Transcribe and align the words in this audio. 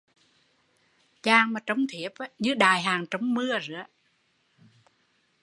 Chàng 1.23 1.53
mà 1.53 1.59
trông 1.65 1.85
thiếp 1.89 2.11
như 2.39 2.53
đại 2.53 2.81
hạn 2.81 3.05
trông 3.11 3.33
mưa 3.33 3.59